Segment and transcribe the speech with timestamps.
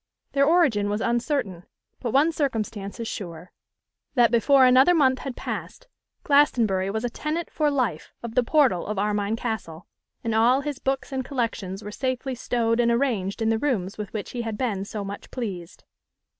[0.31, 1.63] Their origin was uncertain;
[1.99, 3.51] but one circumstance is sure:
[4.15, 5.87] that, before another month had passed,
[6.23, 9.85] Glastonbury was a tenant for life of the portal of Armine Castle,
[10.23, 14.11] and all his books and collections were safely stowed and arranged in the rooms with
[14.11, 15.83] which he had been so much pleased.